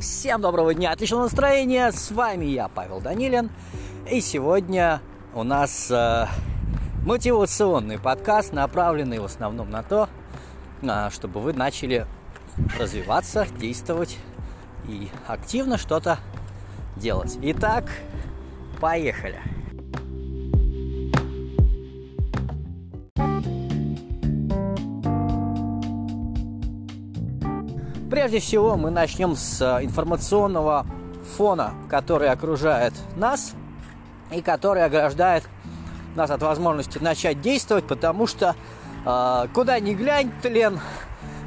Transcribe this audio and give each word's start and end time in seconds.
Всем 0.00 0.40
доброго 0.40 0.72
дня, 0.72 0.92
отличного 0.92 1.24
настроения. 1.24 1.92
С 1.92 2.10
вами 2.10 2.46
я, 2.46 2.68
Павел 2.68 3.02
Данилин. 3.02 3.50
И 4.10 4.22
сегодня 4.22 5.02
у 5.34 5.42
нас 5.42 5.90
э, 5.90 6.24
мотивационный 7.04 7.98
подкаст, 7.98 8.54
направленный 8.54 9.18
в 9.18 9.26
основном 9.26 9.68
на 9.68 9.82
то, 9.82 10.08
э, 10.80 11.10
чтобы 11.10 11.40
вы 11.40 11.52
начали 11.52 12.06
развиваться, 12.78 13.46
действовать 13.58 14.16
и 14.88 15.10
активно 15.26 15.76
что-то 15.76 16.18
делать. 16.96 17.38
Итак, 17.42 17.90
поехали. 18.80 19.38
Прежде 28.10 28.40
всего 28.40 28.76
мы 28.76 28.90
начнем 28.90 29.36
с 29.36 29.62
э, 29.62 29.84
информационного 29.84 30.84
фона, 31.36 31.74
который 31.88 32.28
окружает 32.28 32.92
нас 33.14 33.54
и 34.32 34.42
который 34.42 34.84
ограждает 34.84 35.44
нас 36.16 36.28
от 36.30 36.42
возможности 36.42 36.98
начать 36.98 37.40
действовать, 37.40 37.86
потому 37.86 38.26
что 38.26 38.56
э, 39.06 39.46
куда 39.54 39.78
ни 39.78 39.94
глянь, 39.94 40.32
тлен. 40.42 40.80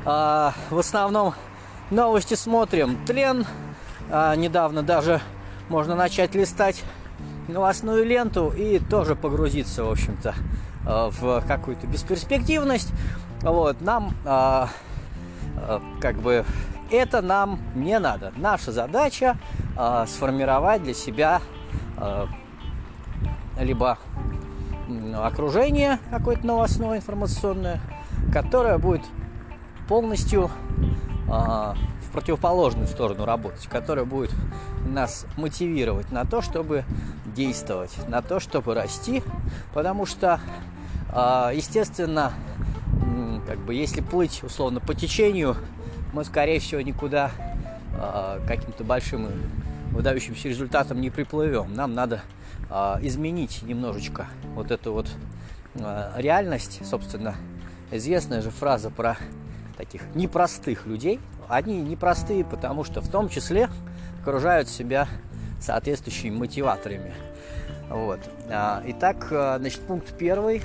Э, 0.06 0.52
в 0.70 0.80
основном 0.80 1.34
новости 1.92 2.36
смотрим, 2.36 2.98
тлен. 3.06 3.46
Э, 4.10 4.34
недавно 4.38 4.84
даже 4.84 5.20
можно 5.68 5.96
начать 5.96 6.34
листать 6.34 6.82
новостную 7.50 8.06
ленту 8.06 8.54
и 8.56 8.80
тоже 8.80 9.18
погрузиться, 9.18 9.84
в 9.84 9.92
общем-то, 9.92 10.34
э, 10.88 11.10
в 11.12 11.44
какую-то 11.46 11.88
бесперспективность. 11.88 12.94
Вот, 13.42 13.82
нам 13.82 14.14
э, 14.24 14.68
как 16.00 16.16
бы 16.18 16.46
это 16.92 17.22
нам 17.22 17.60
не 17.76 17.98
надо. 18.00 18.32
Наша 18.36 18.72
задача 18.72 19.38
э, 19.78 20.06
сформировать 20.08 20.84
для 20.84 20.94
себя 20.94 21.42
э, 21.98 22.28
либо 23.60 23.98
окружение 25.16 26.00
какое-то 26.10 26.46
новостное, 26.46 26.98
информационное, 26.98 27.80
которое 28.32 28.78
будет 28.78 29.04
полностью 29.88 30.52
э, 31.28 31.30
в 31.30 32.12
противоположную 32.12 32.88
сторону 32.88 33.26
работать, 33.26 33.68
которое 33.68 34.06
будет 34.06 34.32
нас 34.86 35.26
мотивировать 35.38 36.12
на 36.12 36.26
то, 36.26 36.42
чтобы 36.42 36.84
действовать, 37.26 37.92
на 38.08 38.22
то, 38.22 38.40
чтобы 38.40 38.76
расти, 38.76 39.24
потому 39.74 40.06
что, 40.06 40.40
э, 41.12 41.52
естественно, 41.56 42.34
как 43.48 43.60
бы 43.60 43.74
если 43.74 44.02
плыть 44.02 44.44
условно 44.44 44.80
по 44.80 44.94
течению, 44.94 45.56
мы 46.14 46.24
скорее 46.24 46.60
всего 46.60 46.82
никуда 46.82 47.32
э, 47.96 48.40
каким-то 48.48 48.84
большим 48.84 49.28
выдающимся 49.92 50.48
результатом 50.48 51.02
не 51.02 51.10
приплывем. 51.10 51.74
Нам 51.74 51.94
надо 51.94 52.22
э, 52.70 52.96
изменить 53.02 53.64
немножечко 53.64 54.28
вот 54.56 54.72
эту 54.72 54.94
вот 54.94 55.10
э, 55.76 56.12
реальность, 56.18 56.82
собственно, 56.86 57.36
известная 57.92 58.42
же 58.42 58.52
фраза 58.52 58.90
про 58.90 59.18
таких 59.78 60.04
непростых 60.16 60.86
людей. 60.86 61.20
Они 61.50 61.82
непростые, 61.82 62.46
потому 62.46 62.84
что 62.84 63.02
в 63.02 63.10
том 63.10 63.28
числе 63.28 63.70
окружают 64.22 64.70
себя 64.70 65.08
соответствующими 65.60 66.36
мотиваторами. 66.36 67.14
Вот. 67.90 68.20
Итак, 68.48 69.28
значит, 69.30 69.82
пункт 69.82 70.18
первый 70.18 70.62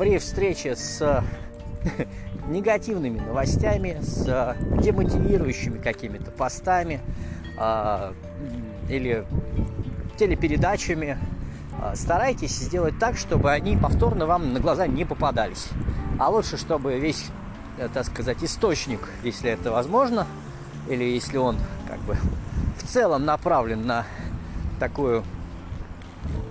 при 0.00 0.16
встрече 0.16 0.76
с 0.76 1.22
негативными 2.48 3.18
новостями, 3.18 3.98
с 4.00 4.56
демотивирующими 4.82 5.76
какими-то 5.76 6.30
постами 6.30 7.02
э, 7.58 8.12
или 8.88 9.26
телепередачами, 10.18 11.18
э, 11.82 11.92
старайтесь 11.96 12.52
сделать 12.52 12.98
так, 12.98 13.18
чтобы 13.18 13.50
они 13.50 13.76
повторно 13.76 14.24
вам 14.24 14.54
на 14.54 14.60
глаза 14.60 14.86
не 14.86 15.04
попадались. 15.04 15.68
А 16.18 16.30
лучше, 16.30 16.56
чтобы 16.56 16.98
весь, 16.98 17.26
э, 17.76 17.90
так 17.92 18.06
сказать, 18.06 18.42
источник, 18.42 19.06
если 19.22 19.50
это 19.50 19.70
возможно, 19.70 20.26
или 20.88 21.04
если 21.04 21.36
он 21.36 21.58
как 21.86 22.00
бы 22.00 22.16
в 22.78 22.86
целом 22.86 23.26
направлен 23.26 23.86
на 23.86 24.06
такую 24.78 25.24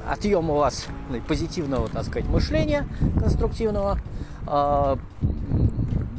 отъем 0.09 0.49
у 0.49 0.55
вас 0.55 0.87
позитивного, 1.27 1.87
так 1.89 2.05
сказать, 2.05 2.27
мышления 2.27 2.87
конструктивного, 3.19 3.99
а, 4.47 4.97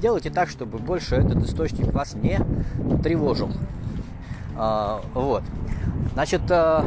делайте 0.00 0.30
так, 0.30 0.48
чтобы 0.48 0.78
больше 0.78 1.16
этот 1.16 1.44
источник 1.44 1.92
вас 1.92 2.14
не 2.14 2.40
тревожил. 3.02 3.50
А, 4.56 5.00
вот. 5.14 5.42
Значит, 6.12 6.42
а, 6.50 6.86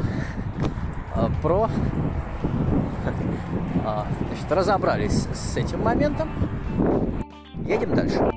про... 1.41 1.69
Значит, 4.29 4.51
разобрались 4.51 5.27
с 5.33 5.57
этим 5.57 5.81
моментом. 5.81 6.29
Едем 7.67 7.95
дальше. 7.95 8.32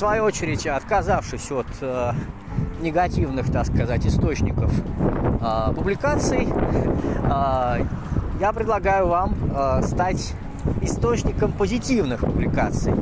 Свою 0.00 0.24
очередь, 0.24 0.66
отказавшись 0.66 1.52
от 1.52 1.66
э, 1.82 2.12
негативных, 2.80 3.52
так 3.52 3.66
сказать, 3.66 4.06
источников 4.06 4.72
э, 5.42 5.74
публикаций, 5.74 6.48
э, 6.48 7.84
я 8.40 8.52
предлагаю 8.54 9.08
вам 9.08 9.34
э, 9.54 9.82
стать 9.82 10.32
источником 10.80 11.52
позитивных 11.52 12.20
публикаций. 12.20 12.94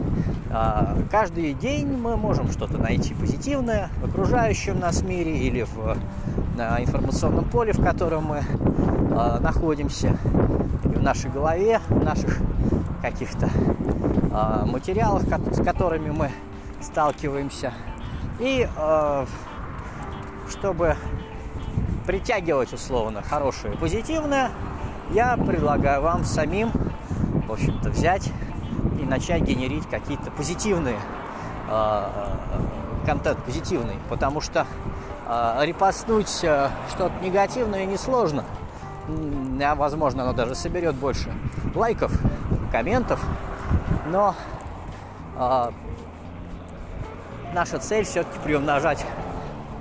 Э, 0.51 1.01
каждый 1.09 1.55
день 1.55 1.87
мы 1.87 2.17
можем 2.17 2.51
что-то 2.51 2.79
найти 2.79 3.15
позитивное 3.15 3.91
в 4.03 4.07
окружающем 4.07 4.81
нас 4.81 5.03
мире 5.03 5.39
или 5.39 5.63
в 5.63 5.97
э, 6.59 6.83
информационном 6.83 7.45
поле, 7.45 7.73
в 7.73 7.81
котором 7.81 8.25
мы 8.25 8.39
э, 8.39 9.39
находимся, 9.39 10.17
в 10.83 11.01
нашей 11.01 11.31
голове, 11.31 11.79
в 11.89 12.03
наших 12.03 12.39
каких-то 13.03 13.49
э, 13.49 14.65
материалах, 14.67 15.23
с 15.53 15.63
которыми 15.63 16.11
мы 16.11 16.31
сталкиваемся. 16.81 17.73
И 18.39 18.69
э, 18.75 19.27
чтобы 20.49 20.97
притягивать 22.07 22.73
условно 22.73 23.23
хорошее 23.23 23.75
и 23.75 23.77
позитивное, 23.77 24.51
я 25.11 25.37
предлагаю 25.37 26.03
вам 26.03 26.25
самим, 26.25 26.71
в 27.47 27.53
общем-то, 27.53 27.91
взять 27.91 28.31
и 29.01 29.05
начать 29.05 29.43
генерить 29.43 29.89
какие-то 29.89 30.31
позитивные 30.31 30.99
э, 31.69 32.03
контент 33.07 33.43
позитивный, 33.43 33.97
потому 34.09 34.41
что 34.41 34.67
э, 35.27 35.61
репостнуть 35.63 36.41
э, 36.43 36.69
что-то 36.91 37.13
негативное 37.23 37.87
несложно. 37.87 38.45
А, 39.63 39.75
возможно, 39.75 40.25
оно 40.25 40.33
даже 40.35 40.55
соберет 40.55 40.95
больше 40.95 41.33
лайков, 41.75 42.13
комментов, 42.71 43.25
но 44.11 44.35
э, 45.37 45.71
наша 47.53 47.79
цель 47.79 48.05
все-таки 48.05 48.39
приумножать 48.45 49.05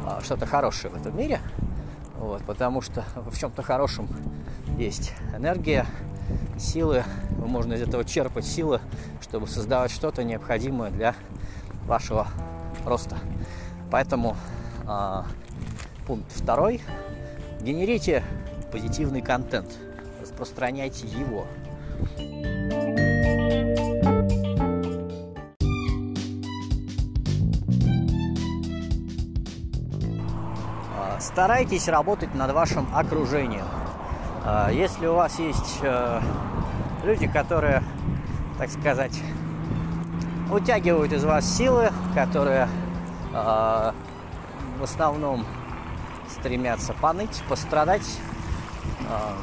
а, 0.05 0.22
что-то 0.22 0.45
хорошее 0.45 0.94
в 0.94 0.97
этом 0.97 1.17
мире. 1.17 1.39
Вот, 2.17 2.44
потому 2.44 2.81
что 2.81 3.03
в 3.16 3.38
чем-то 3.38 3.61
хорошем 3.61 4.07
есть 4.78 5.13
энергия, 5.35 5.85
силы. 6.57 7.03
Можно 7.38 7.73
из 7.73 7.81
этого 7.81 8.03
черпать 8.03 8.45
силы, 8.45 8.81
чтобы 9.22 9.47
создавать 9.47 9.91
что-то 9.91 10.23
необходимое 10.23 10.89
для 10.89 11.16
вашего 11.85 12.27
роста. 12.85 13.17
Поэтому 13.91 14.35
э, 14.85 15.23
пункт 16.06 16.31
второй. 16.31 16.81
Генерите 17.62 18.24
позитивный 18.71 19.21
контент. 19.21 19.71
Распространяйте 20.21 21.07
его. 21.07 21.47
Старайтесь 31.27 31.88
работать 31.89 32.33
над 32.33 32.51
вашим 32.51 32.88
окружением. 32.95 33.65
А, 34.45 34.71
если 34.71 35.07
у 35.07 35.15
вас 35.15 35.38
есть 35.39 35.79
э, 35.81 36.21
люди, 37.03 37.27
которые, 37.27 37.83
так 38.57 38.69
сказать, 38.69 39.19
утягивают 40.50 41.12
из 41.12 41.25
вас 41.25 41.45
силы, 41.45 41.91
которые 42.15 42.69
а, 43.33 43.94
в 44.79 44.83
основном 44.83 45.45
стремятся 46.29 46.94
поныть, 46.94 47.44
пострадать, 47.50 48.07
а, 49.09 49.35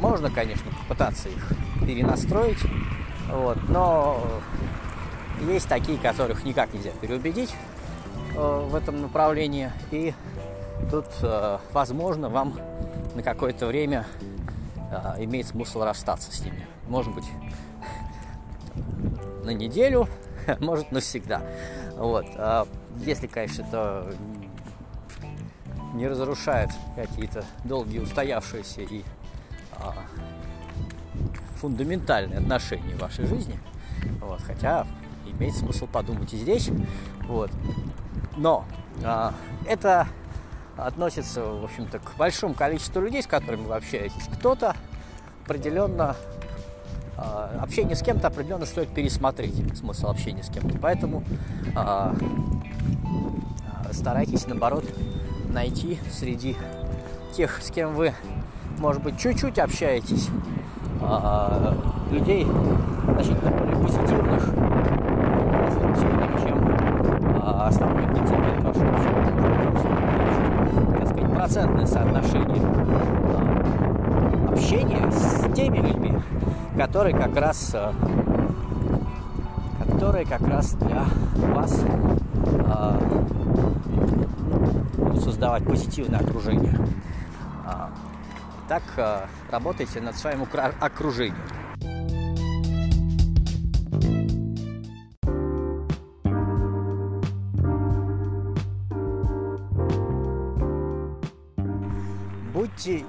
можно, 0.00 0.30
конечно, 0.30 0.70
попытаться 0.82 1.28
их 1.28 1.52
перенастроить, 1.84 2.62
вот, 3.32 3.58
но 3.68 4.22
есть 5.48 5.68
такие, 5.68 5.98
которых 5.98 6.44
никак 6.44 6.72
нельзя 6.72 6.90
переубедить 7.00 7.54
э, 8.36 8.66
в 8.70 8.74
этом 8.76 9.02
направлении, 9.02 9.72
и 9.90 10.14
тут, 10.90 11.06
э, 11.22 11.58
возможно, 11.72 12.28
вам 12.28 12.58
на 13.14 13.22
какое-то 13.22 13.66
время 13.66 14.06
а, 14.90 15.16
имеет 15.18 15.46
смысл 15.46 15.82
расстаться 15.82 16.32
с 16.32 16.40
ними. 16.40 16.66
Может 16.88 17.14
быть, 17.14 17.26
на 19.44 19.50
неделю, 19.50 20.08
может 20.60 20.92
навсегда. 20.92 21.42
Вот. 21.96 22.26
А 22.36 22.66
если, 23.04 23.26
конечно, 23.26 23.62
это 23.62 24.14
не 25.94 26.06
разрушает 26.06 26.70
какие-то 26.96 27.44
долгие 27.64 27.98
устоявшиеся 27.98 28.82
и 28.82 29.02
а, 29.72 29.94
фундаментальные 31.60 32.38
отношения 32.38 32.94
в 32.94 33.00
вашей 33.00 33.26
жизни. 33.26 33.58
Вот. 34.20 34.40
Хотя 34.42 34.86
имеет 35.26 35.54
смысл 35.56 35.86
подумать 35.86 36.32
и 36.32 36.38
здесь. 36.38 36.70
Вот. 37.26 37.50
Но 38.36 38.64
а, 39.04 39.34
это 39.66 40.06
относится, 40.78 41.44
в 41.44 41.64
общем-то, 41.64 41.98
к 41.98 42.16
большому 42.16 42.54
количеству 42.54 43.00
людей, 43.00 43.22
с 43.22 43.26
которыми 43.26 43.62
вы 43.62 43.74
общаетесь. 43.74 44.28
Кто-то 44.38 44.76
определенно 45.44 46.16
а, 47.16 47.50
общение 47.60 47.96
с 47.96 48.02
кем-то 48.02 48.28
определенно 48.28 48.64
стоит 48.64 48.88
пересмотреть 48.90 49.76
смысл 49.76 50.08
общения 50.08 50.42
с 50.42 50.48
кем-то. 50.48 50.78
Поэтому 50.78 51.24
а, 51.74 52.14
старайтесь, 53.90 54.46
наоборот, 54.46 54.84
найти 55.48 55.98
среди 56.12 56.56
тех, 57.34 57.60
с 57.60 57.70
кем 57.70 57.94
вы, 57.94 58.14
может 58.78 59.02
быть, 59.02 59.18
чуть-чуть 59.18 59.58
общаетесь, 59.58 60.28
а, 61.02 61.76
людей 62.12 62.44
значительно 62.44 63.50
более 63.50 63.76
позитивных, 63.76 64.44
конструктивных, 65.64 66.42
чем 66.42 67.42
основной 67.42 68.04
континент 68.14 68.62
вашего 68.62 68.90
общения. 68.90 70.27
Процентное 71.38 71.86
соотношение 71.86 72.62
общения 74.48 75.08
с 75.10 75.54
теми 75.54 75.78
людьми, 75.78 76.12
которые 76.76 77.16
как 77.16 77.36
раз 77.36 77.76
которые 79.88 80.26
как 80.26 80.42
раз 80.48 80.74
для 80.74 81.04
вас 81.54 81.80
будут 84.96 85.22
создавать 85.22 85.64
позитивное 85.64 86.18
окружение. 86.18 86.76
Так 88.68 88.82
работайте 89.50 90.00
над 90.00 90.16
своим 90.16 90.44
окружением. 90.80 91.36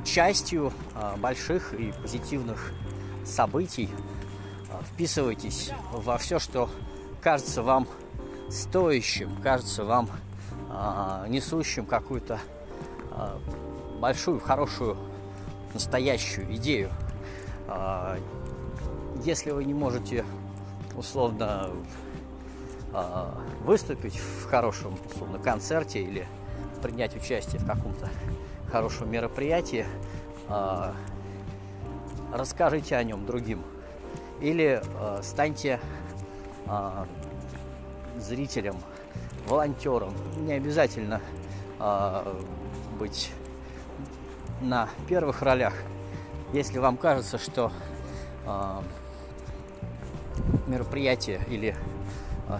Частью 0.04 0.74
больших 1.18 1.74
и 1.74 1.92
позитивных 2.02 2.72
событий, 3.26 3.90
вписывайтесь 4.94 5.72
во 5.92 6.18
все, 6.18 6.40
что 6.40 6.70
кажется 7.22 7.62
вам 7.62 7.88
стоящим, 8.50 9.30
кажется 9.42 9.84
вам 9.84 10.10
а, 10.70 11.28
несущим 11.28 11.86
какую-то 11.86 12.40
а, 13.12 13.40
большую, 14.00 14.40
хорошую, 14.40 14.98
настоящую 15.74 16.56
идею. 16.56 16.90
А, 17.68 18.18
если 19.24 19.52
вы 19.52 19.66
не 19.66 19.74
можете 19.74 20.26
условно 20.96 21.70
а, 22.94 23.38
выступить 23.64 24.18
в 24.18 24.46
хорошем 24.46 24.98
условно 25.06 25.40
концерте 25.40 26.02
или 26.02 26.28
принять 26.82 27.16
участие 27.16 27.60
в 27.62 27.66
каком-то 27.66 28.10
хорошем 28.70 29.12
мероприятии, 29.12 29.86
а, 30.48 30.94
расскажите 32.32 32.96
о 32.96 33.04
нем 33.04 33.26
другим. 33.26 33.64
Или 34.40 34.82
э, 34.82 35.20
станьте 35.22 35.82
э, 36.66 37.06
зрителем, 38.18 38.78
волонтером. 39.48 40.14
Не 40.38 40.54
обязательно 40.54 41.22
быть 43.00 43.32
на 44.62 44.90
первых 45.08 45.42
ролях. 45.42 45.74
Если 46.52 46.78
вам 46.78 46.98
кажется, 46.98 47.38
что 47.38 47.72
мероприятие 50.68 51.40
или 51.48 51.74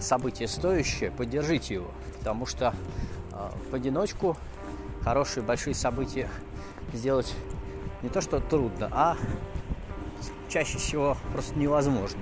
событие 0.00 0.48
стоящее, 0.48 1.10
поддержите 1.10 1.74
его. 1.74 1.90
Потому 2.18 2.46
что 2.46 2.74
в 3.70 3.74
одиночку 3.74 4.38
хорошие 5.02 5.42
большие 5.42 5.74
события 5.74 6.28
сделать 6.92 7.34
не 8.02 8.08
то 8.08 8.20
что 8.20 8.40
трудно, 8.40 8.88
а 8.92 9.16
чаще 10.48 10.78
всего 10.78 11.16
просто 11.32 11.58
невозможно. 11.58 12.18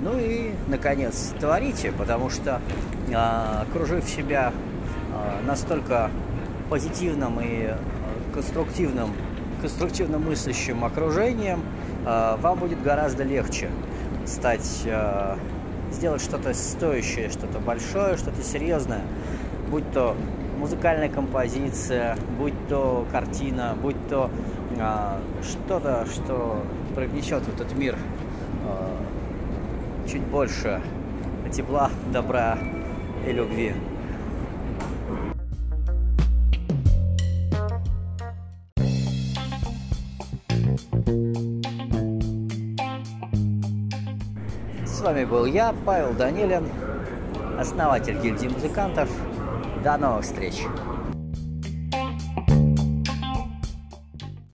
Ну 0.00 0.18
и, 0.18 0.52
наконец, 0.68 1.34
творите, 1.38 1.92
потому 1.92 2.30
что, 2.30 2.60
э, 3.08 3.14
окружив 3.14 4.04
себя 4.04 4.52
э, 5.12 5.46
настолько 5.46 6.10
позитивным 6.70 7.40
и 7.40 7.74
конструктивным, 8.32 9.12
конструктивно 9.60 10.18
мыслящим 10.18 10.84
окружением, 10.84 11.62
вам 12.06 12.58
будет 12.58 12.82
гораздо 12.82 13.24
легче 13.24 13.68
стать 14.26 14.82
э, 14.84 15.36
сделать 15.90 16.22
что-то 16.22 16.54
стоящее, 16.54 17.30
что-то 17.30 17.58
большое, 17.58 18.16
что-то 18.16 18.42
серьезное, 18.42 19.02
будь 19.70 19.90
то 19.92 20.16
музыкальная 20.58 21.08
композиция, 21.08 22.16
будь 22.38 22.54
то 22.68 23.06
картина, 23.10 23.76
будь 23.80 23.96
то 24.08 24.30
а, 24.78 25.20
что-то, 25.42 26.06
что 26.06 26.62
привнесет 26.94 27.42
в 27.42 27.54
этот 27.54 27.76
мир 27.76 27.96
а, 28.66 28.90
чуть 30.08 30.22
больше 30.22 30.80
тепла, 31.52 31.90
добра 32.12 32.58
и 33.26 33.32
любви. 33.32 33.74
Вами 45.00 45.24
был 45.24 45.46
я, 45.46 45.74
Павел 45.84 46.12
Данилин, 46.12 46.68
основатель 47.58 48.18
гильдии 48.20 48.48
музыкантов. 48.48 49.08
До 49.82 49.96
новых 49.96 50.24
встреч! 50.24 50.62